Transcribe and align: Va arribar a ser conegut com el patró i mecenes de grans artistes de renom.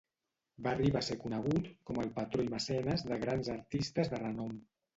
Va 0.67 0.71
arribar 0.77 1.01
a 1.01 1.05
ser 1.07 1.17
conegut 1.25 1.69
com 1.91 2.01
el 2.05 2.11
patró 2.17 2.47
i 2.47 2.51
mecenes 2.55 3.07
de 3.13 3.21
grans 3.27 3.55
artistes 3.61 4.13
de 4.17 4.27
renom. 4.29 4.61